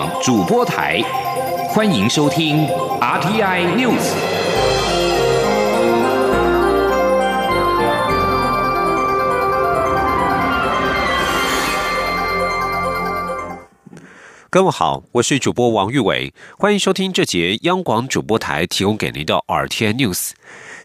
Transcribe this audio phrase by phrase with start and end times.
[0.00, 0.98] 广主播台，
[1.68, 2.66] 欢迎收听
[3.02, 4.14] RTI News。
[14.48, 20.30] 各位好，我是主播王玉伟，欢迎收听这节央广主播台提供给您的 RTI News。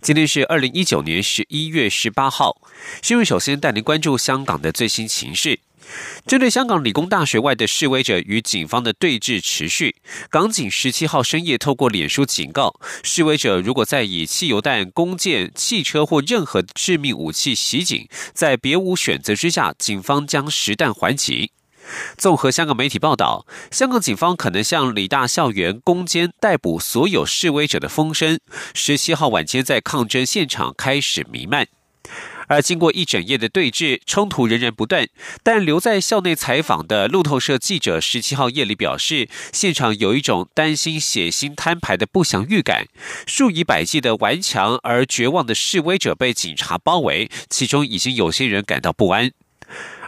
[0.01, 2.57] 今天是二零一九年十一月十八号，
[3.01, 5.61] 新闻首先带您关注香港的最新情势。
[6.25, 9.95] 针对香港理工大学外的示威者与警方的对峙持续，
[10.29, 21.51] 港警十七号深夜透过脸书警告示威者，如果再以汽油弹、弓箭、汽车或任何致命武器袭警，在别无选择之下，警方将实弹还击。
[22.17, 28.39] 综合香港媒体报道，香港警方可能向理大校园攻坚、逮捕所有示威者的风声，
[28.73, 31.67] 十七号晚间在抗争现场开始弥漫。
[32.47, 35.07] 而经过一整夜的对峙，冲突仍然不断。
[35.43, 42.87] 但留在校内采访的路透社记者十七号夜里表示，现场有一种担心血腥摊牌的不祥预感。
[43.25, 49.31] 数以百计的顽强而绝望的示威者被警察包围，其中已经有些人感到不安。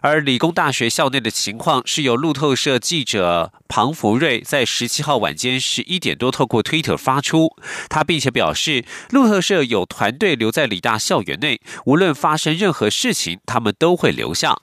[0.02, 7.56] 而理工大学校内的情况是由路透社记者庞福瑞在十七号晚间十一点多透过 Twitter 发出，
[7.90, 14.58] 他并且表示，路透社有团队留在理大校园内，无论发生任何事情，他们都会留下。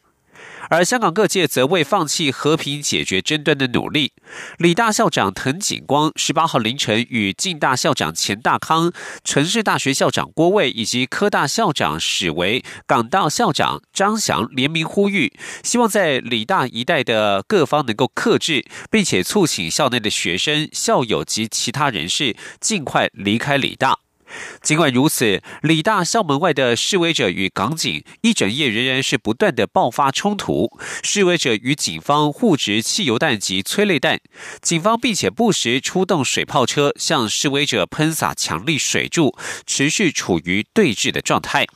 [0.71, 4.13] 而香港各界则未放弃和平解决争端的努力。
[4.59, 24.04] 理大校长滕景光十八号凌晨与暨大校长钱大康、城市大学校长郭卫以及科大校长史维、港大校长张翔联名呼吁，希望在理大一带的各方能够克制，并且促请校内的学生、校友及其他人士尽快离开理大。
[24.63, 30.71] 尽管如此，理大校门外的示威者与港警一整夜仍然是不断的爆发冲突。
[31.03, 34.21] 示威者与警方互掷汽油弹及催泪弹，
[34.61, 41.67] 警方并且不时出动水炮车向示威者喷洒强力水柱，持续处于对峙的状态。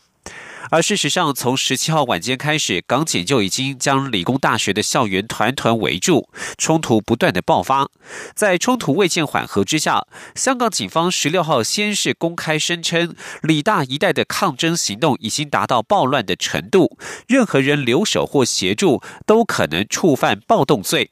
[0.70, 7.88] 而事实上，从十七号晚间开始，港警就已经将理工大学的校园团团围住，冲突不断的爆发。
[8.34, 21.10] 在冲突未见缓和之下，香港警方十六号先是公开声称，理大一带的抗争行动已经达到暴乱的程度，任何人留守或协助都可能触犯暴动罪。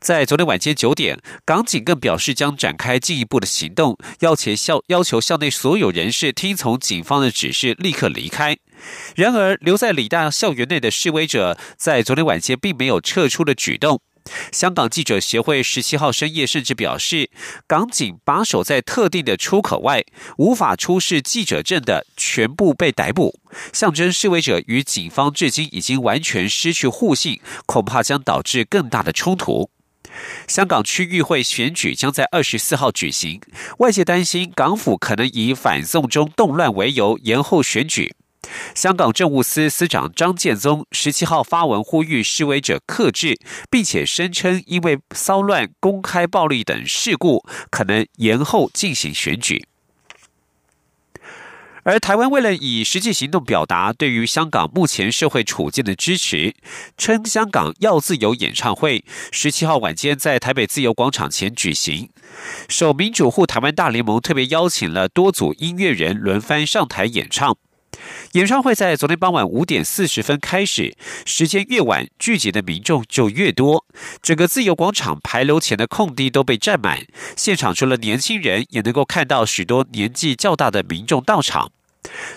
[0.00, 8.56] 在昨天晚间九点，港警更表示将展开进一步的行动，要求校要求校内所有人士听从警方的指示，立刻离开。
[9.16, 14.00] 然而，留在理大校园内的示威者在昨天晚间并没有撤出的举动。
[14.52, 17.30] 香港记者协会十七号深夜甚至表示，
[17.66, 20.04] 港警把守在特定的出口外，
[20.36, 23.40] 无法出示记者证的全部被逮捕，
[23.72, 29.70] 象征示威者与警方至今已经完全失去互信，恐怕将导致更大的冲突。
[30.46, 33.40] 香港区域会选举将在二十四号举行，
[33.78, 38.14] 外界担心港府可能以反送中动乱为由延后选举。
[38.74, 43.38] 香港政务司司长张建宗十七号发文呼吁示威者克制，
[43.70, 49.66] 并且声称因为骚乱、公开暴力等事故，可能延后进行选举。
[51.84, 56.54] 而台湾为了以实际行动表达对于香港目前社会处境的支持，
[56.98, 62.10] 称香港要自由演唱会十七号晚间在台北自由广场前举行，
[62.68, 67.56] 首民主户台湾大联盟特别邀请了多组音乐人轮番上台演唱。
[68.32, 73.84] 演唱会在昨天傍晚五点四十分开始，时间越晚，聚集的民众就越多。
[74.22, 77.06] 整个自由广场牌楼前的空地都被占满，
[77.36, 81.72] 现场除了年轻人，也能够看到许多年纪较大的民众到场。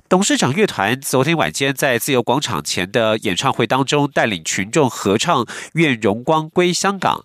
[0.09, 7.17] 董事长乐团昨天晚间在自由广场前的演唱会当中，带领群众合唱《愿荣光归香港》。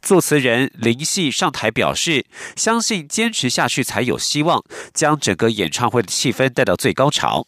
[0.00, 2.26] 作词人林夕上台表示，
[2.56, 4.62] 相信坚持下去才有希望，
[4.94, 7.46] 将整个演唱会的气氛带到最高潮。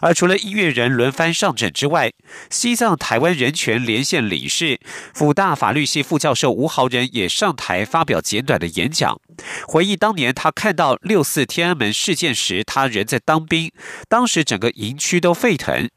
[0.00, 2.12] 而除了音乐人轮番上阵之外，
[2.50, 4.78] 西藏台湾人权连线理事、
[5.14, 9.20] 辅大法律系副教授吴豪仁也上台发表简短的演讲，
[9.66, 13.70] 回忆当年他看到六四天安门事件时，他仍在当兵，
[14.08, 15.88] 当时整个营区都沸腾。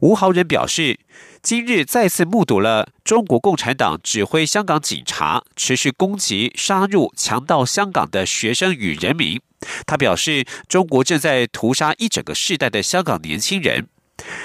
[0.00, 0.98] 吴豪仁表示，
[1.42, 9.38] 今日再次目睹了中国共产党指挥香港警察持续攻击、杀入、强盗香港的学生与人民。
[9.86, 13.88] 他表示，中国正在屠杀一整个世代的香港年轻人。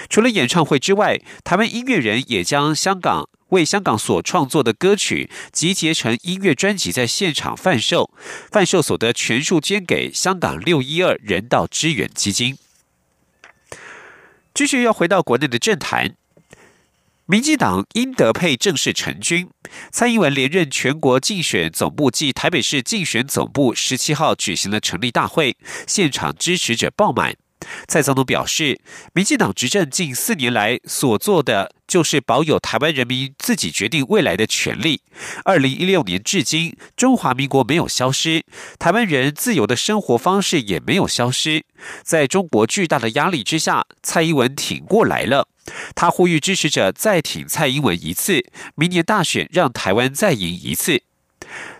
[0.10, 8.12] 除了演唱会之外，台湾音乐人也将香港为香港所创作的歌曲集结成音乐专辑，在现场贩售，
[8.52, 12.58] 贩售所得全数捐给香港六一二人道支援基金。
[14.54, 16.16] 继续要回到国内的政坛。
[17.32, 19.48] 民进党英德佩正式成军，
[19.90, 25.56] 蔡英文连任全国竞选总部暨台北市竞选总部十七号举行了成立大会，
[25.88, 27.34] 现场支持者爆满。
[27.88, 28.82] 蔡总统表示，
[29.14, 35.02] 民进党执政近四年来所做的，就是保有台湾人民自己决定未来的权利。
[35.46, 38.44] 二零一六年至今，中华民国没有消失，
[38.78, 41.64] 台湾人自由的生活方式也没有消失。
[42.04, 45.48] 在中国巨大的压力之下，蔡英文挺过来了。
[45.96, 51.04] 他呼吁支持者再挺蔡英文一次，明年大选让台湾再赢一次。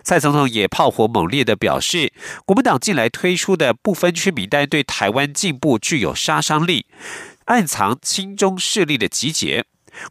[0.02, 2.12] 蔡总统也炮火猛烈的表示，
[2.44, 6.86] 国民党近来推出的不分区名单对台湾进步具有杀伤力，
[7.46, 9.64] 暗藏亲中势力的集结。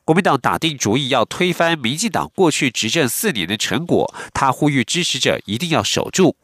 [0.05, 6.35] 国民党打定主意要推翻民进党过去执政四年的成果，他呼吁支持者一定要守住。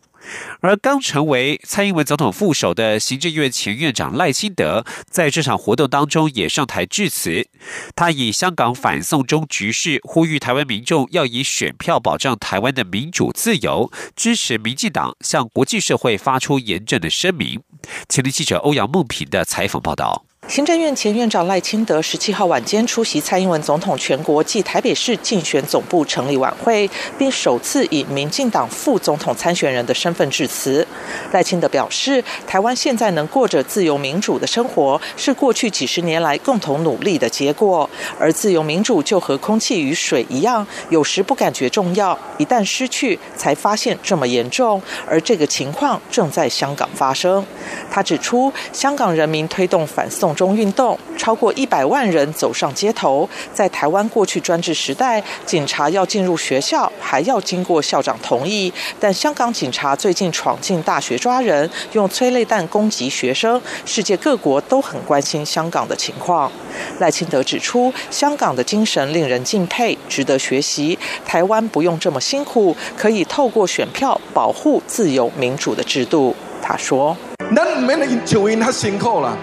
[0.61, 7.47] 而刚成为蔡英文总统副手的行政院前院长赖清德，在这场活动当中也上台致辞。
[7.95, 17.61] 他以香港反送中局势，呼吁台湾民众要以选票保障台湾的民主自由，支持民进党向国际社会发出严正的声明。
[18.07, 20.26] 前天记者欧阳梦平的采访报道。
[20.47, 30.87] 行政院前院长赖清德十七号晚间出席蔡英文总统全国暨台北市竞选总部成立晚会，并首次以民进党副总统参选人的身份致辞。
[31.33, 37.87] 赖清德表示，台湾现在能过着自由民主的生活，是过去几十年来共同努力的结果。
[38.17, 44.81] 而自由民主就和空气与水一样，有时不感觉重要，一旦失去，才发现这么严重。
[45.09, 47.45] 而这个情况正在香港发生。
[47.91, 50.36] 他指出，香港人民推动反送。
[50.37, 66.51] 中运动超过一百万人走上街头，在台湾过去专制时代，警察要进入学校还要经过校长同意，但香港警察最近闯进大学抓人，用催泪弹攻击学生，世界各国都很关心香港的情况。
[66.99, 70.97] 赖清德指出，香港的精神令人敬佩，值得学习。
[71.25, 76.35] 台湾不用这么辛苦，可以透过选票保护自由民主的制度。
[76.61, 77.17] 他说
[77.55, 79.35] ：“咱唔免就因他辛苦了。”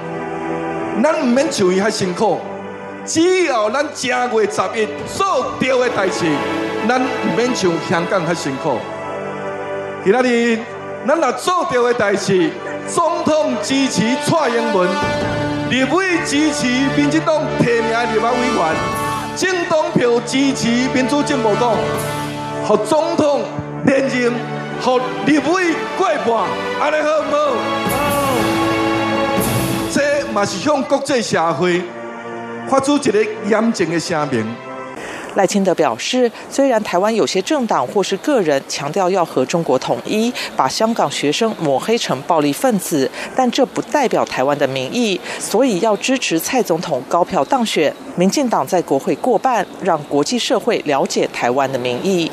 [1.02, 2.40] 咱唔免像伊遐辛苦，
[3.04, 6.24] 只要咱正月十一做对的代志，
[6.88, 8.78] 咱唔免像香港遐辛苦。
[10.04, 10.58] 今仔日
[11.06, 12.50] 咱若做对的代志，
[12.86, 14.88] 总统支持蔡英文，
[15.68, 16.66] 立委支持
[16.96, 18.74] 民进党提名立法委员，
[19.36, 21.74] 政党票支持民主进步党，
[22.66, 23.42] 互总统
[23.84, 24.32] 连任，
[24.80, 26.46] 互立委过半，
[26.80, 28.03] 安尼好唔好？
[30.34, 31.80] 嘛是向国际社会
[32.68, 34.44] 发出一个严正的声明。
[35.36, 52.30] 赖清德表示，虽然台湾有些政党或是个人强调要和中国统一，把香港学生抹黑成暴力分子，但这不代表台湾的民意，所以要支持蔡总统高票当选，民进党在国会过半，让国际社会了解台湾的民意。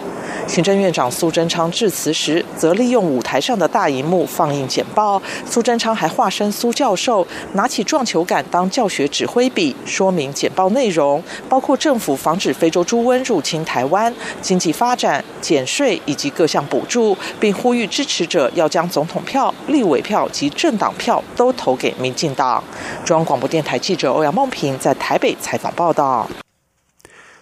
[0.52, 5.22] 行政院长苏贞昌致辞时，则利用舞台上的大荧幕放映简报。
[5.46, 22.62] 苏贞昌还化身苏教授，拿起撞球杆当教学指挥笔，说明简报内容，包括政府防止非洲猪瘟入侵台湾、经济发展、减税以及各项补助，并呼吁支持者要将总统票、立委票及政党票都投给民进党。
[23.06, 26.28] 中央广播电台记者欧阳梦平在台北采访报道。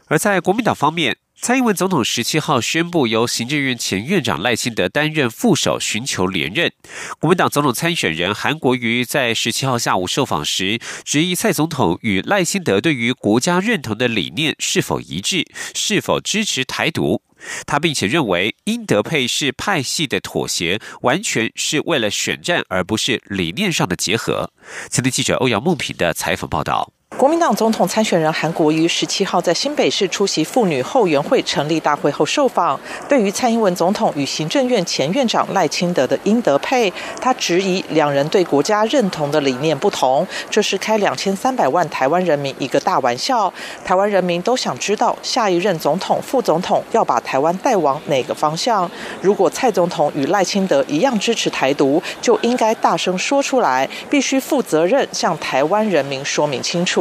[0.05, 1.17] 而在国民党方面。
[1.41, 6.73] 蔡英文总统十七号宣布，由行政院前院长赖清德担任副手，寻求连任。
[7.17, 17.21] 国民党总统参选人韩国瑜在十七号下午受访时，质疑蔡总统与赖清德对于国家认同的理念是否一致，是否支持台独。
[17.65, 24.51] 他并且认为，英德配是派系的妥协，完全是为了选战，而不是理念上的结合。
[24.91, 26.91] 前天记者欧阳梦平的采访报道。
[27.17, 36.89] 国民党总统参选人韩国瑜十七号在新北市出席妇女后援会成立大会后受访，对于蔡英文总统与行政院前院长赖清德的英德配，
[37.19, 43.53] 他质疑两人对国家认同的理念不同，这是开两千三百万台湾人民一个大玩笑。
[43.83, 48.89] 台湾人民都想知道下一任总统、副总统要把台湾带往哪个方向。
[49.21, 56.98] 如果蔡总统与赖清德一样支持台独，就应该大声说出来，必须负责任向台湾人民说明清楚。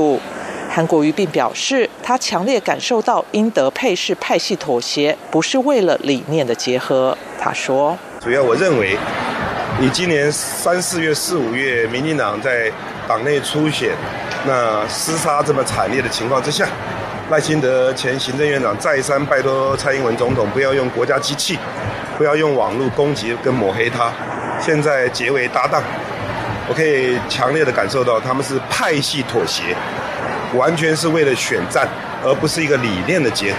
[0.70, 7.16] 韩国瑜并表示，他强烈感受到英德配是派系妥协，不是为了理念的结合。
[7.40, 8.96] 他说：“主要我认为，
[9.80, 12.70] 你今年三四月、四五月，民进党在
[13.08, 13.90] 党内初选，
[14.46, 16.68] 那厮杀这么惨烈的情况之下，
[17.30, 21.58] 赖清德前行政院长再三拜托蔡英文总统不要用国家机器，
[22.18, 24.12] 不要用网络攻击跟抹黑他，
[24.60, 25.82] 现在结为搭档。”
[26.68, 29.74] 我可以强烈的感受到，他们是派系妥协，
[30.54, 31.88] 完全是为了选战，
[32.22, 33.58] 而不是一个理念的结合。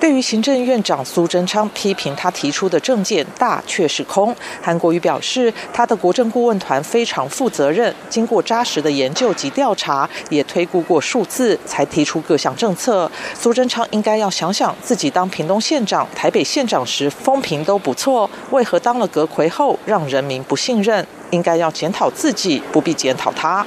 [0.00, 13.10] 对于行政院长苏贞昌批评他提出的政见大却是空，韩国瑜表示，他的国政顾问团非常负责任，经过扎实的研究及调查，也推估过数字，才提出各项政策。
[13.34, 21.04] 苏贞昌应该要想想，自己当屏东县长、台北县长时风评都不错，为何当了阁魁后让人民不信任？
[21.30, 23.66] 应该要检讨自己，不必检讨他。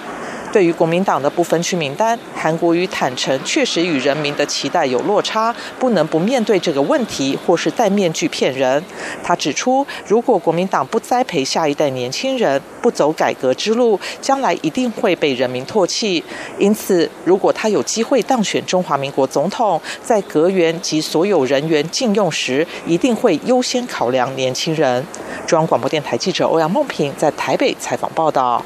[0.52, 8.84] 对于国民党的不分区名单，韩国瑜坦诚，确实与人民的期待有落差，不能不面对这个问题，或是戴面具骗人。
[9.24, 16.22] 他指出，如果国民党不栽培下一代年轻人，不走改革之路，将来一定会被人民唾弃。
[16.60, 25.06] 因此，如果他有机会当选中华民国总统，在阁员及所有人员禁用时，一定会优先考量年轻人。
[25.48, 28.62] 中央广播电台记者欧阳梦平在台北采访报道。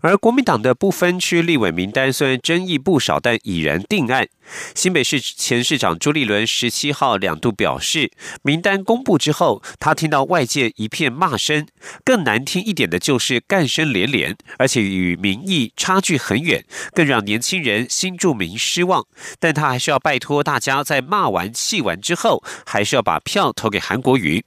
[0.00, 4.28] 而国民党的不分区立委名单虽然争议不少，但已然定案。
[4.74, 8.12] 新北市前市长朱立伦十七号两度表示，
[8.42, 11.66] 名单公布之后，他听到外界一片骂声，
[12.04, 19.04] 更难听一点的就是干声连连，而且与民意差距很远，更让年轻人新住民失望。
[19.40, 24.44] 但他还是要拜托大家，在骂完气完之后，还是要把票投给韩国瑜。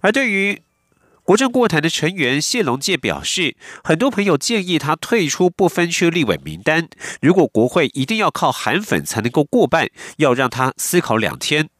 [0.00, 0.60] 而对于
[1.32, 6.90] 国政顾问团的成员谢龙介表示，很多朋友建议他退出不分区立委名单。
[7.22, 11.70] 如果国会一定要靠韩粉才能够过半，要让他思考两天。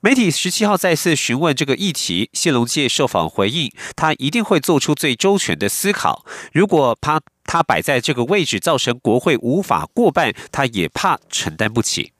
[0.00, 6.24] 媒体十七号再次询问这个议题，谢龙介受访回应，他一定会做出最周全的思考。
[6.52, 12.12] 如果他他摆在这个位置造成国会无法过半，他也怕承担不起。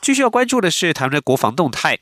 [0.00, 1.98] 继续要关注的是台湾的国防动态。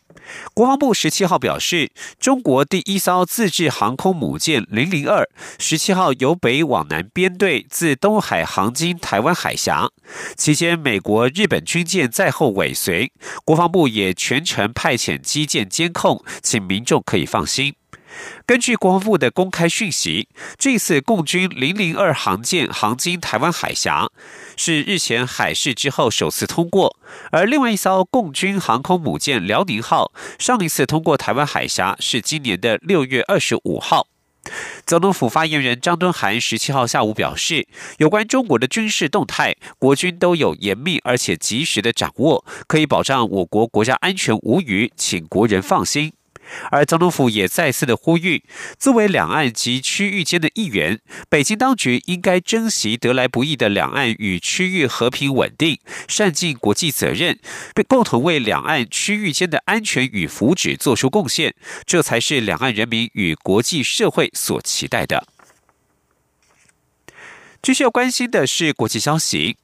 [0.55, 9.89] 国防部十七号表示，中国第一艘自制航空母舰零零二十七号由北往南编队自东海航经台湾海峡，
[10.37, 13.13] 期间美国、日本军舰在后尾随，
[13.45, 17.78] 国防部也全程派遣机舰监控，请民众可以放心。
[18.47, 24.09] 根据国防部的公开讯息，这次共军零零二航舰航经台湾海峡，
[24.57, 26.97] 是日前海试之后首次通过；
[27.31, 34.07] 而另外一艘共军航空母舰辽宁号，上一次通过台湾海峡是今年的六月二十五号。
[34.87, 46.15] 总统府发言人张敦涵十七号下午表示，有关中国的军事动态，国军都有严密而且及时的掌握，可以保障我国国家安全无虞，请国人放心。
[46.71, 48.43] 而总统府也再次的呼吁，
[48.79, 55.79] 作为两岸及区域间的一员，北京当局应该珍惜得来不易的两岸与区域和平稳定，
[56.09, 57.39] 善尽国际责任，
[57.75, 65.27] 并共同为两岸区域间的安全与福祉做出贡献，这才是两岸人民与国际社会所期待的。
[67.61, 69.57] 继续要关心的是国际消息。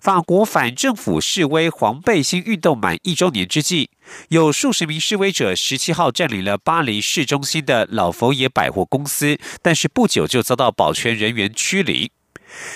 [0.00, 3.90] 法国反政府示威黄背心运动满一周年之际，
[4.28, 12.12] 有数十名示威者十七号占领了巴黎市中心的老佛爷百货公司，但是不久就遭到保全人员驱离。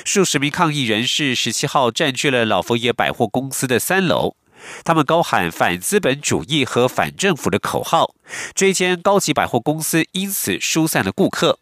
[0.05, 4.37] 数十名抗议人士十七号占据了老佛爷百货公司的三楼，
[4.85, 8.15] 他们高喊反资本主义和反政府的口号。
[8.55, 11.59] 这间高级百货公司因此疏散了顾客。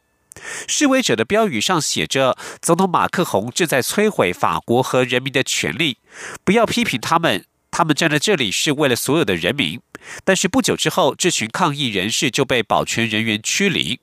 [0.67, 5.99] 示威者的标语上写着：“总统马克宏正在摧毁法国和人民的权利，
[6.43, 9.81] 不要批评他们，他们站在这里是为了所有的人民。”
[10.25, 14.00] 但是不久之后，这群抗议人士就被保全人员驱离。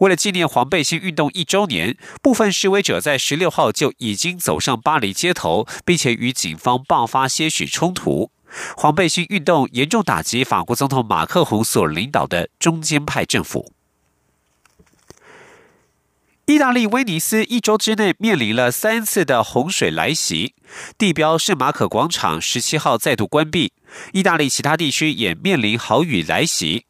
[0.00, 8.30] 为了纪念黄背心运动一周年，部分示威者在十六号就已经走上巴黎街头，并且与警方爆发些许冲突。
[8.76, 13.72] 黄背心运动严重打击法国总统马克宏所领导的中间派政府。
[16.46, 20.54] 意大利威尼斯一周之内面临了三次的洪水来袭，
[20.98, 23.72] 地标圣马可广场十七号再度关闭。
[24.12, 26.84] 意大利其他地区也面临豪雨来袭，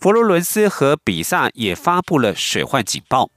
[0.00, 3.30] 佛罗伦斯和比萨也发布了水患警报。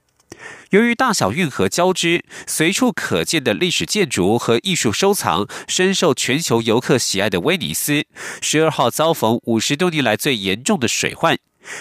[0.70, 8.06] 由于大小运河交织，随处可见的历史建筑和艺术收藏深受全球游客喜爱的威尼斯，
[8.40, 11.36] 十二号遭逢五十多年来最严重的水患。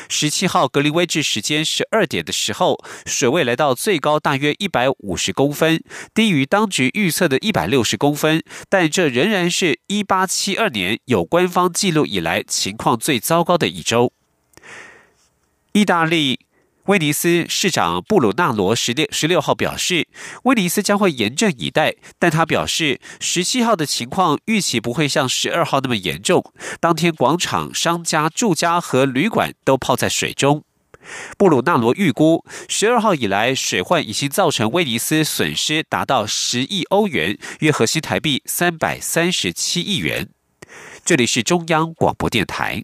[0.10, 14.12] 十七号格林威治时间十二点的时候，水位来到最高大约一百五十公分，低于当局预测的一百六十公分，但这仍然是一八七二年有官方记录以来情况最糟糕的一周。
[15.74, 16.47] 意大利。
[16.88, 20.08] 威尼斯市长布鲁纳罗十六十六号表示，
[20.44, 26.54] 威尼斯将会严阵以待，但他表示，十七号的情况预期不会像十二号那么严重。
[26.80, 30.64] 当天，广场、商家、住家和旅馆都泡在水中。
[31.38, 40.30] 布鲁纳罗预估，十二号以来水患已经造成威尼斯损失达到十亿欧元，约合新台币三百三十七亿元。
[41.04, 42.84] 这里是中央广播电台。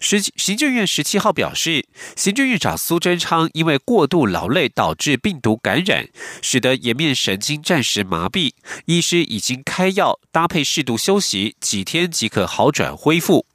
[0.00, 1.86] 十行政院十七号表示，
[2.16, 6.08] 行政院长苏贞昌因为过度劳累导致病毒感染，
[6.40, 8.52] 使得颜面神经暂时麻痹，
[8.86, 13.47] 医师已经开药，搭配适度休息，几天即可好转恢复。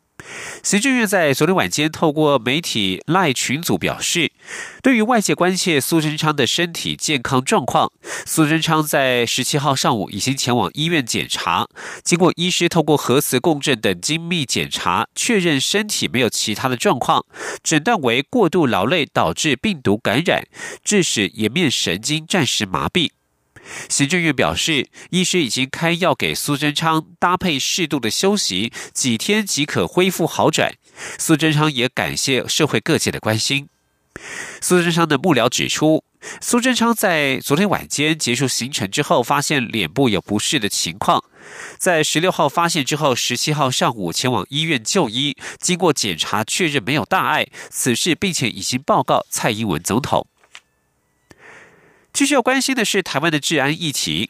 [0.63, 4.31] 行政院在昨天晚间透过媒体赖群组表示，
[4.81, 7.91] 对于外界关切苏贞昌的身体健康状况，
[8.25, 11.67] 苏贞昌在十七号上午已经前往医院检查，
[12.03, 17.25] 经过医师透过核磁共振等精密检查，确认身体没有其他的状况，
[17.63, 20.43] 诊断为过度劳累导致病毒感染，
[20.83, 23.11] 致使颜面神经暂时麻痹。
[23.89, 30.73] 行政院表示，医师已经开药给苏贞昌，搭配适度的休息，几天即可恢复好转。
[31.17, 33.69] 苏贞昌也感谢社会各界的关心。
[34.61, 36.03] 苏贞昌的幕僚指出，
[36.39, 41.23] 苏贞昌在昨天晚间结束行程之后，发现脸部有不适的情况，
[41.77, 50.27] 在十六号发现之后，十七号上午前往医院就医，经过检查确认没有大碍，此事并且已经报告蔡英文总统。
[52.13, 54.29] 继续要关心的是台湾的治安议题。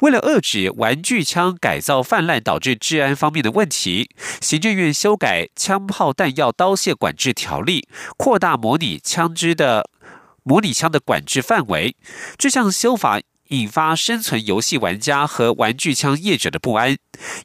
[0.00, 4.10] 为了遏制玩具枪改造泛滥导致治安方面的问题，
[4.42, 9.88] 行政院修改枪炮弹药刀械管制条例，扩大模拟枪支的
[10.42, 11.96] 模拟枪的管制范围。
[12.36, 13.20] 这项修法。
[13.48, 16.96] 引发生存游戏玩家和玩具枪业者的不安。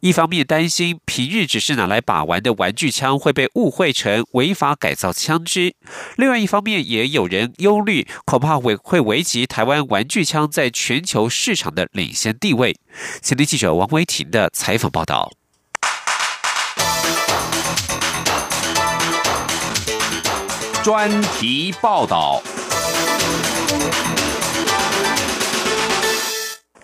[0.01, 5.71] 一方面担心平日只是拿来把玩的玩具枪会被误会成违法改造枪支；
[6.17, 12.75] 另外一方面，也有人忧虑，恐怕会会危及台湾玩具枪在全球市场的领先地位。
[13.21, 15.31] 前天记者王维婷的采访报道。
[20.83, 22.41] 专题报道。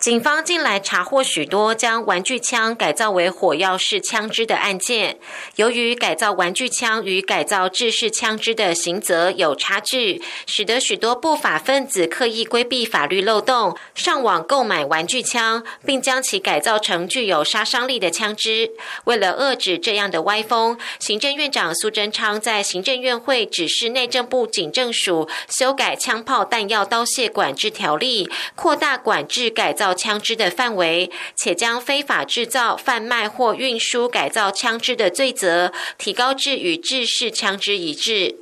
[0.08, 5.20] 警方近来查获许多将玩具枪改造为火药式枪支的案件。
[5.58, 18.72] 由于改造玩具枪与改造制式枪支的刑责有差距，使得许多不法分子刻意规避法律漏洞，上网购买玩具枪，并将其改造成具有杀伤力的枪支。
[19.04, 29.97] 为了遏止这样的歪风，行政院长苏贞昌在行政院会指示内政部警政署修改枪炮弹药刀械管制条例，扩大管制改造。
[29.98, 38.38] 枪支的范围，且将非法制造、贩卖或运输改造枪支的罪责提高至与制式枪支一致。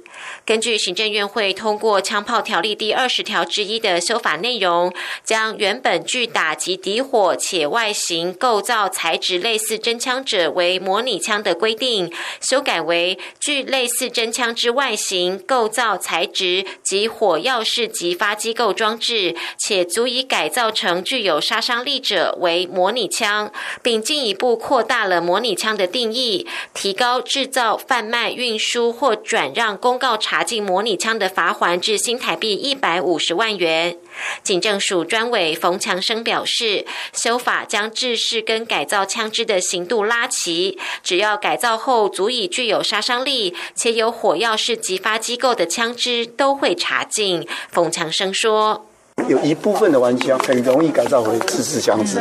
[0.46, 23.52] 根据行政院会通过枪炮条例第二十条之一的修法内容，将原本具打击敌火且外形构造材质类似真枪者为模拟枪的规定，修改为具类似真枪之外形构造材质及火药式击发机构装置，且足以改造成具有杀伤力者为模拟枪，
[23.82, 30.16] 并进一步扩大了模拟枪的定义，提高制造、贩卖、运输或转让公告。
[30.26, 33.98] 查禁模拟枪的罚款至新台币一百五十万元。
[34.44, 47.48] 警政署专委冯强生表示，修法将制式跟改造枪支的刑度拉齐，只要改造后足以具有杀伤力且有火药式激发机构的枪支，都会查禁。
[47.72, 48.88] 冯强生说。
[49.28, 52.20] 有一部分的玩具枪很容易改造回自制枪支，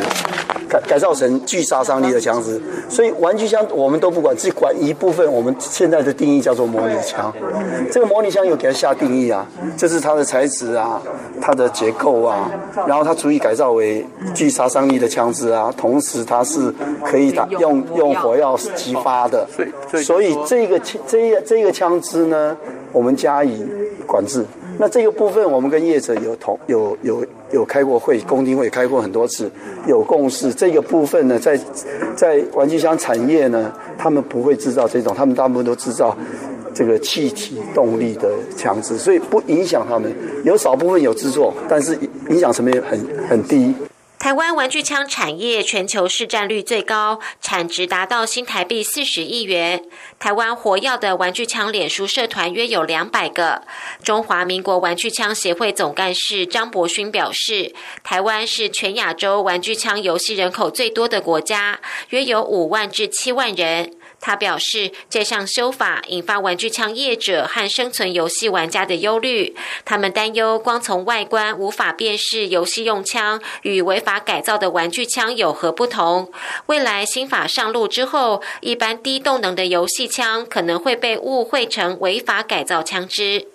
[0.75, 5.25] 改改造成具杀伤力的枪支，所以玩具枪我们都不管，只管一部分。
[5.31, 7.33] 我们现在的定义叫做模拟枪，
[7.91, 9.45] 这个模拟枪有给它下定义啊，
[9.77, 11.01] 这是它的材质啊，
[11.41, 12.49] 它的结构啊，
[12.87, 19.47] 然后它足以改造为具杀伤力的枪支啊，同时它是可以打用用火药激发的，
[20.03, 22.55] 所以这个这这个枪支呢，
[22.91, 23.65] 我们加以
[24.05, 24.45] 管制。
[24.77, 29.49] 那这个部分，我们跟业者有同有有有开过会，工地会开过很多次，
[29.87, 30.53] 有共识。
[30.53, 31.59] 这个部分呢，在
[32.15, 36.15] 在玩具箱产业呢，他们不会制造这种，他们大部分都制造
[36.73, 40.13] 这个气体动力的枪支，所以不影响他们。
[40.43, 41.97] 有少部分有制作，但是
[42.29, 43.73] 影响层面很很低。
[44.17, 49.83] 台湾玩具枪产业全球市占率最高，产值达到新台币四十亿元。
[50.17, 53.61] 台湾活跃的玩具枪脸书社团约有两百个。
[54.03, 57.73] 中华民国玩具枪协会总干事张伯勋表示，
[58.03, 63.91] 台湾是全亚洲玩具枪游戏人口最多的国家，约有五万至七万人。
[64.25, 69.55] 他表示，这项修法引发玩具枪业者和生存游戏玩家的忧虑。
[69.85, 76.31] 他们担忧，光从外观无法辨识游戏用枪与违法改造的玩具枪有何不同。
[76.65, 83.49] 未来新法上路之后，一般低动能的游戏枪可能会被误会成违法改造枪支。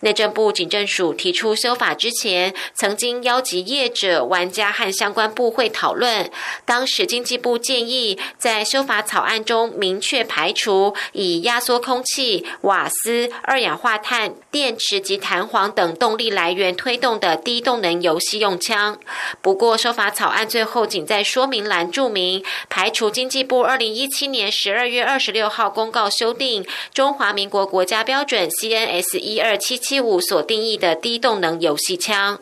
[0.00, 6.30] 内政部警政署提出修法之前，曾经邀集业者、玩家和相关部会讨论。
[6.64, 18.98] 当时经济部建议在修法草案中明确排除以压缩空气、瓦斯、二氧化碳、电池及弹簧等动力来源推动的低动能游戏用枪。
[19.42, 29.57] 不过，修法草案最后仅在说明栏注明排除经济部二零一七年十二月二十六号公告修订中华民国国家标准 CNS 一二。
[29.58, 32.38] 七七五所定义的低动能游戏枪，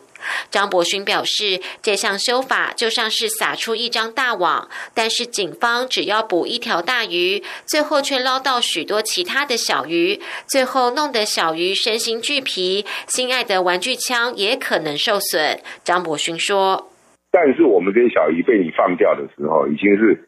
[0.49, 15.59] 张伯勋表示，这项修法就像是撒出一张大网，但是警方只要捕一条大鱼，最后却捞到许多其他的小鱼，最后弄得小鱼身心俱疲，心爱的玩具枪也可能受损。
[15.83, 16.91] 张伯勋说
[17.31, 20.23] ：“但是我们这些小鱼被你放掉的时候，已经是。”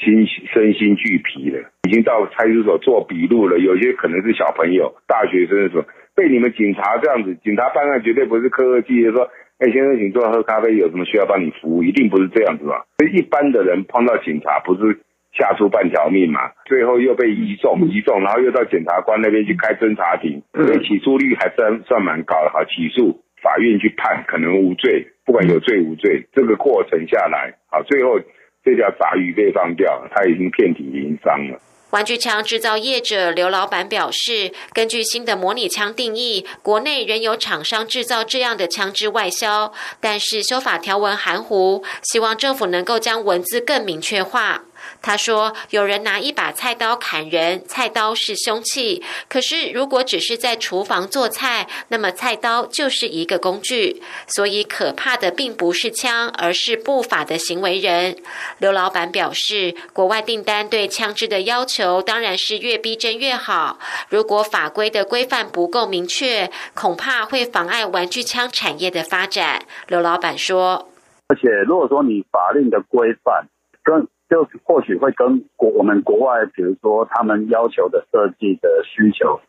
[0.00, 3.58] 心身心俱疲了，已经到派出所做笔录了。
[3.58, 5.84] 有些可能是小朋友、大学生的时候，
[6.20, 12.84] 被你们警察这样子，警察办案绝对不是客客气气说：“哎，先生，请坐喝咖啡，有什么需要帮你服务？”一定不是这样子吧？
[12.98, 15.00] 所以一般的人碰到警察，不是
[15.32, 16.52] 吓出半条命嘛？
[16.66, 22.50] 最后又被移送，移送，然后又到检察官那边去开侦查庭，所以起诉率还算算蛮高的。
[22.50, 28.20] 哈，起诉法院去判，可能无罪，不管有罪无罪，这个过程下来，好，最后。
[28.62, 31.58] 这条杂鱼被放掉，他已经遍体鳞伤了。
[31.90, 44.62] 玩具枪制造业者刘老板表示，根据新的模拟枪定义，国内仍有厂商制造这样的枪支外销，但是修法条文含糊，希望政府能够将文字更明确化。
[45.02, 49.02] 他说：“有人拿一把菜刀砍人，菜刀是凶器。
[49.28, 54.02] 可是如果只是在厨房做菜，那么菜刀就是一个工具。
[54.26, 58.16] 所以可怕的并不是枪，而是不法的行为人。”
[58.58, 63.78] 刘老板表示：“国外订单对枪支的要求当然是越逼真越好。
[64.08, 70.90] 如果法规的规范不够明确，恐怕会妨碍玩具枪产业的发展。”刘老板说
[71.28, 73.48] ：“而且如果说你法令的规范
[73.82, 79.40] 跟……”就或许会跟国我们国外，比如说他们要求的设计的需求，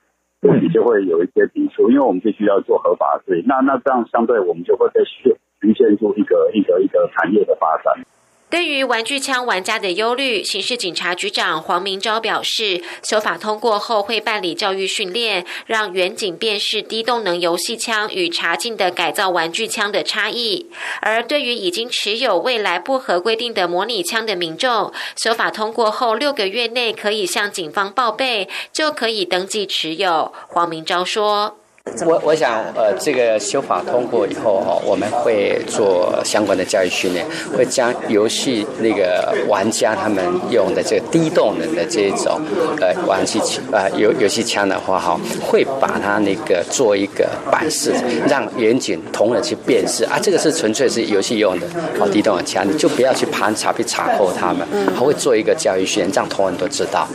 [0.42, 8.04] 或许就会有一些抵触，因为我们必须要做合法税，那那这样相对我们就会被限局限住一个一个一个产业的发展。
[8.52, 20.70] 对于玩具枪玩家的忧虑，刑事警察局长黄明昭表示，修法通过后会办理教育训练，让远警辨识低动能游戏枪与查禁的改造玩具枪的差异。
[21.00, 30.34] 而对于已经持有未来不合规定的模拟枪的民众，修法通过后六个月内可以向警方报备，就可以登记持有。
[30.50, 31.61] 黄明昭说。
[32.06, 42.40] 我我想，呃，这个修法通过以后哦，我们会做相关的教育训练，会将游戏那个玩家他们用的这个低动能的这种
[42.80, 47.94] 呃玩具枪啊游游戏枪的话哈，会把它那个做一个版式，
[48.28, 50.04] 让远景同仁去辨识。
[50.06, 51.68] 啊，这个是纯粹是游戏用的
[52.00, 57.08] 哦低动能枪，你就不要去盘查去查扣他们，还会做一个教育训练，让同仁都知道。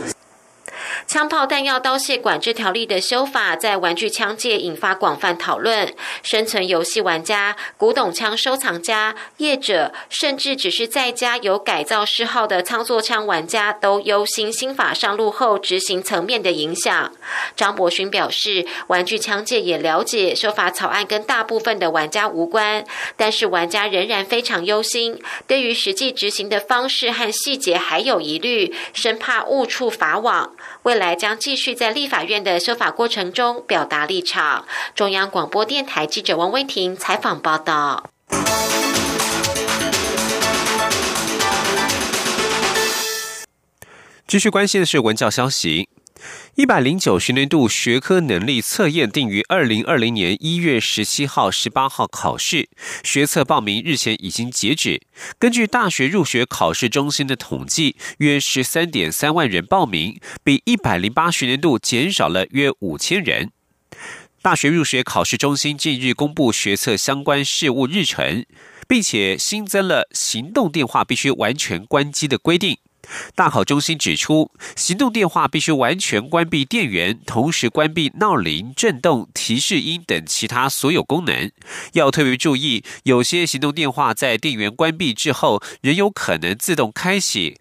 [1.17, 5.91] 枪炮弹药刀械管制条例的修法，在玩具枪界引发广泛讨论。
[6.21, 17.11] 生存游戏玩家、古董枪收藏家、业者，甚至只是在家有改造嗜好的操作枪玩家，都忧心新法上路后执行层面的影响。
[17.55, 30.53] 张伯勋表示，玩具枪界也了解修法草案跟大部分的玩家无关，但是玩家仍然非常忧心，对于实际执行的方式和细节还有疑虑，生怕误触法网。
[30.87, 34.65] 未来将继续在立法院的修法过程中表达立场。
[34.95, 38.09] 中央广播电台记者王威婷采访报道。
[44.25, 45.89] 继续关心的是文教消息。
[46.55, 52.69] 一百零九学年度学科能力测验定于二零二零年一月十七号、十八号考试，
[53.03, 55.01] 学测报名日前已经截止。
[55.37, 63.51] 根据大学入学考试中心的统计，约十三点三万人报名，比一百零八学年度减少了约五千人。
[64.41, 68.45] 大学入学考试中心近日公布学测相关事务日程。
[68.87, 72.77] 并且新增了行动电话必须完全关机的规定。
[73.35, 81.51] 大考中心指出，行动电话必须完全关闭电源，同时关闭闹铃、震动、提示音等其他所有功能。
[81.93, 87.57] 要特别注意，有些行动电话在电源关闭之后，仍有可能自动开启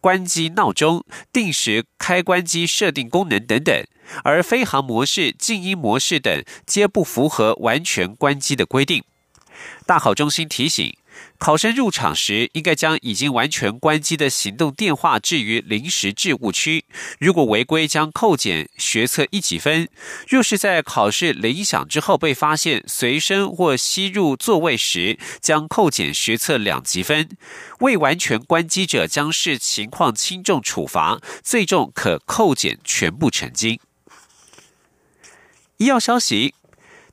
[0.00, 3.84] 关机闹钟、定时开关机设定功能等等，
[4.24, 9.04] 而飞行模式、静音模式等皆不符合完全关机的规定。
[9.86, 10.96] 大考中心提醒。
[11.38, 16.84] 考生入场时，应该将已经完全关机的行动电话置于临时置物区。
[17.20, 19.88] 如果违规，将扣减学测一级分。
[20.26, 27.28] 若是在考试铃响之后被发现随身或吸入座位时，将扣减学测两级分。
[27.78, 33.78] 未完全关机者，将视情况轻重处罚，最重可扣减全部成金。
[35.76, 36.54] 医药消息。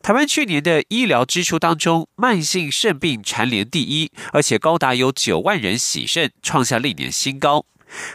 [0.05, 7.65] 台湾去年的医疗支出当中，慢性肾病蝉联第一，而且高达有九万人洗肾，创下历年新高。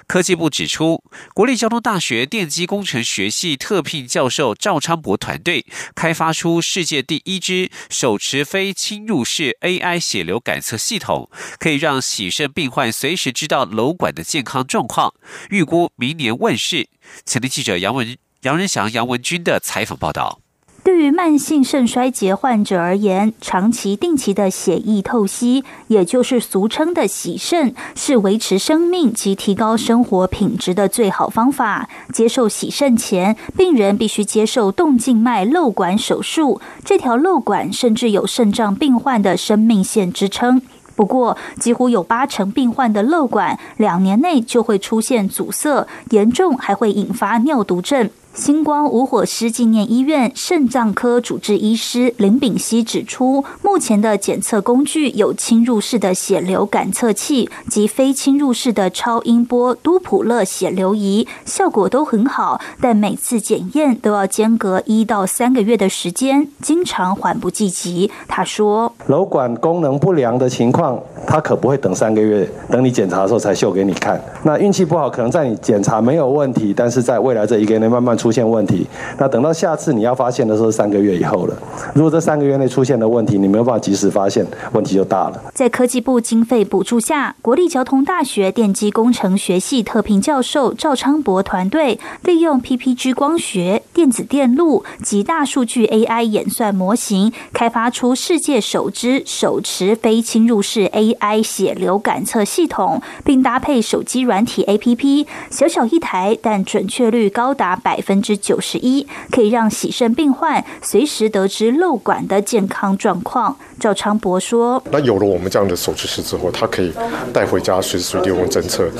[0.06, 1.02] 科技部指出，
[1.34, 15.12] 国立交通大学电机工程学系特聘教授赵昌博团队，开发出世界第一支手持非侵入式 AI 血流感测系统，可以让洗肾病患随时知道瘘管的健康状况，
[15.48, 16.88] 预估明年问世。
[17.26, 20.40] 前天记者杨文杨仁祥、杨文军的采访报道。
[20.82, 31.88] 对于慢性肾衰竭患者而言，长期定期的血液透析，也就是俗称的洗肾，是维持生命及提高生活品质的最好方法。
[32.12, 40.62] 接受洗肾前，病人必须接受动静脉漏管手术，这条漏管甚至有肾脏病患的生命线之称。
[40.96, 48.10] 不过，几乎有八成病患的漏管两年内就会出现阻塞，严重还会引发尿毒症。
[48.32, 68.12] 星光无火师纪念医院肾脏科主治医师林炳熙指出，目前的检测工具有侵入式的血流感测器及非侵入式的超音波都普勒血流仪，效果都很好，但每次检验都要间隔一到三个月的时间，经常缓不济急。
[68.28, 74.22] 他说：“瘘管功能不良的情况，他可不会等三个月，等你检查的时候才秀给你看。
[74.44, 81.56] 那运气不好，可能在你检查没有问题，但是在未来这一个月内慢慢。”出现问题，那等到下次你要发现的时候，三个月以后了。
[81.94, 85.42] 如果这三个月内出现的问题，你没有办法及时发现，问题就大了。
[85.54, 108.09] 在科技部经费补助下，国立交通大学电机工程学系特聘教授赵昌博团队，利用 PPG 光学、电子电路及大数据 AI 演算模型，开发出世界首支手持非侵入式 AI 血流感测系统，并搭配手机软体 APP，小小一台，但准确率高达百分。
[108.10, 113.56] 分之九十一可以让洗肾病患随时得知漏管的健康状况。
[113.78, 116.92] 赵昌博说：“那有了我们这样的手持式之后，他可以
[117.32, 118.90] 带回家，随时随地我们侦测。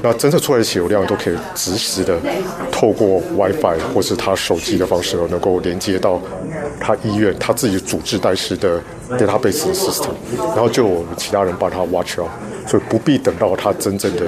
[0.00, 2.16] 那侦测出来的血流量都可以及时的
[2.70, 6.20] 透过 WiFi 或是他手机的方式，能够连接到
[6.78, 10.12] 他医院他自己主治代师的 database system，
[10.54, 12.30] 然后就我们其他人帮他 watch out。”
[12.66, 14.22] 所以不必等到他真正的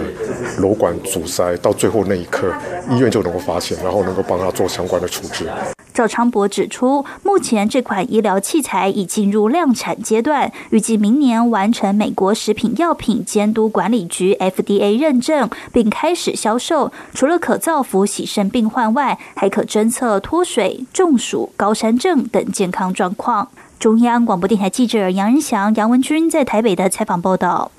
[0.58, 2.52] 瘘管阻塞到最后那一刻，
[2.90, 5.48] 医院就能够发现，然后能够帮他做相关的处置。
[5.92, 16.90] 赵昌博指出，目前这款医疗器材已进入量产阶段，预计明年完成美国食品药品监督管理局 FDA 认证，并开始销售。
[17.12, 23.48] 除了可造福洗肾病患外，还可侦测脱水、中暑、高山症等健康状况。
[23.78, 27.70] 中央广播电台记者杨仁祥、杨文君在台北的采访报道。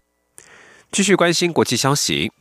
[0.96, 2.32] 继续关心国际消息，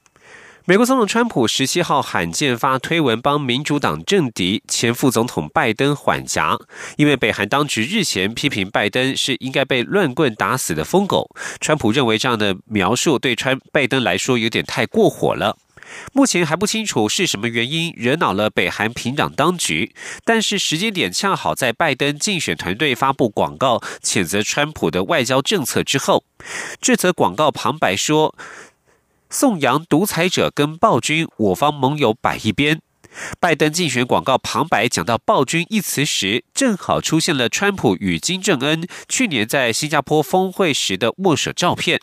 [0.65, 6.57] 美国总统川普十七号罕见发推文帮民主党政敌前副总统拜登缓颊，
[6.97, 11.29] 因为北韩当局日前批评拜登是应该被乱棍打死的疯狗，
[11.61, 15.57] 川普认为这样的描述对川拜登来说有点太过火了。
[16.13, 26.25] 目前还不清楚是什么原因惹恼了北韩平壤当局，但是时间点恰好在拜登竞选团队发布广告谴责川普的外交政策之后。
[26.81, 28.35] 这则广告旁白说
[29.31, 32.81] ：“颂扬独裁者跟暴君，我方盟友摆一边。”
[33.39, 42.01] 拜登竞选广告旁白讲到“暴君”一词时，正好出现了川普与金正恩去年在新加坡峰会时的握手照片。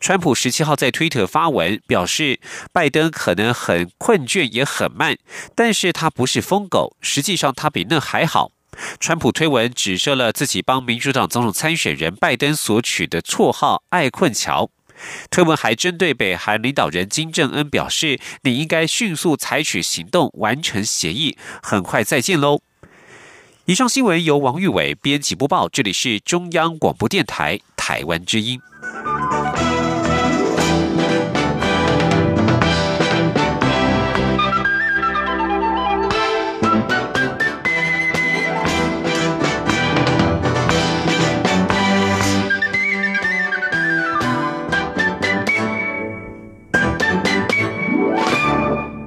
[0.00, 2.40] 川普十七号在推特发文表示，
[2.72, 5.16] 拜登可能很困倦也很慢，
[5.54, 8.52] 但是他不是疯狗，实际上他比那还好。
[9.00, 14.68] 川普推文指涉了自己帮民主党总统参选人拜登所取的绰号“爱困乔”。
[15.30, 22.60] 推文还针对北韩领导人金正恩表示：“你应该迅速采取行动，完成协议，很快再见喽。”
[23.64, 28.60] 以上新闻由王玉伟编辑播报，这里是中央广播电台台湾之音。